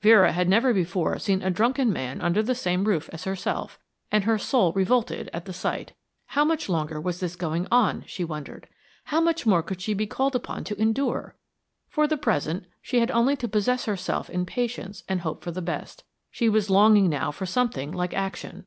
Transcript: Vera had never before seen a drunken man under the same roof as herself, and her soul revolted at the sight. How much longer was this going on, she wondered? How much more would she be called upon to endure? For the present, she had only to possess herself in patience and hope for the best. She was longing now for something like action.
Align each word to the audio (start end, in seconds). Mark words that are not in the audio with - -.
Vera 0.00 0.30
had 0.30 0.48
never 0.48 0.72
before 0.72 1.18
seen 1.18 1.42
a 1.42 1.50
drunken 1.50 1.92
man 1.92 2.20
under 2.20 2.40
the 2.40 2.54
same 2.54 2.84
roof 2.84 3.10
as 3.12 3.24
herself, 3.24 3.80
and 4.12 4.22
her 4.22 4.38
soul 4.38 4.72
revolted 4.74 5.28
at 5.32 5.44
the 5.44 5.52
sight. 5.52 5.92
How 6.26 6.44
much 6.44 6.68
longer 6.68 7.00
was 7.00 7.18
this 7.18 7.34
going 7.34 7.66
on, 7.72 8.04
she 8.06 8.22
wondered? 8.22 8.68
How 9.06 9.20
much 9.20 9.44
more 9.44 9.64
would 9.68 9.80
she 9.80 9.92
be 9.92 10.06
called 10.06 10.36
upon 10.36 10.62
to 10.66 10.80
endure? 10.80 11.34
For 11.88 12.06
the 12.06 12.16
present, 12.16 12.66
she 12.80 13.00
had 13.00 13.10
only 13.10 13.34
to 13.34 13.48
possess 13.48 13.86
herself 13.86 14.30
in 14.30 14.46
patience 14.46 15.02
and 15.08 15.22
hope 15.22 15.42
for 15.42 15.50
the 15.50 15.60
best. 15.60 16.04
She 16.30 16.48
was 16.48 16.70
longing 16.70 17.08
now 17.08 17.32
for 17.32 17.44
something 17.44 17.90
like 17.90 18.14
action. 18.14 18.66